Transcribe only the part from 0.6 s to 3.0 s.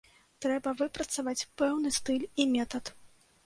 выпрацаваць пэўны стыль і метад.